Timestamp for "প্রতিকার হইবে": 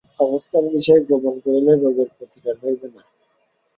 2.17-2.87